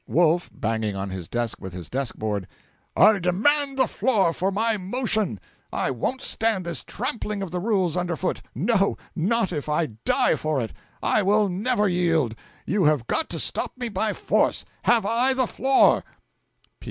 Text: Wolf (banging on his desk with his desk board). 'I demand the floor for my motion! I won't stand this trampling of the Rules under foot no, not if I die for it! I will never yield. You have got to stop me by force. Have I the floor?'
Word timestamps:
Wolf 0.07 0.49
(banging 0.51 0.95
on 0.95 1.11
his 1.11 1.29
desk 1.29 1.61
with 1.61 1.73
his 1.73 1.87
desk 1.87 2.15
board). 2.17 2.47
'I 2.95 3.19
demand 3.19 3.77
the 3.77 3.85
floor 3.85 4.33
for 4.33 4.51
my 4.51 4.75
motion! 4.75 5.39
I 5.71 5.91
won't 5.91 6.23
stand 6.23 6.65
this 6.65 6.83
trampling 6.83 7.43
of 7.43 7.51
the 7.51 7.59
Rules 7.59 7.95
under 7.95 8.15
foot 8.15 8.41
no, 8.55 8.97
not 9.15 9.51
if 9.53 9.69
I 9.69 9.85
die 10.03 10.35
for 10.37 10.59
it! 10.59 10.73
I 11.03 11.21
will 11.21 11.47
never 11.49 11.87
yield. 11.87 12.33
You 12.65 12.85
have 12.85 13.05
got 13.05 13.29
to 13.29 13.39
stop 13.39 13.73
me 13.77 13.89
by 13.89 14.13
force. 14.13 14.65
Have 14.85 15.05
I 15.05 15.35
the 15.35 15.45
floor?' 15.45 16.03